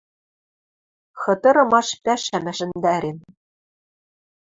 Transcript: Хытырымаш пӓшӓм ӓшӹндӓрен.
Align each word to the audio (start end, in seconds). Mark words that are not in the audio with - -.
Хытырымаш 1.21 1.89
пӓшӓм 2.03 2.43
ӓшӹндӓрен. 2.51 3.17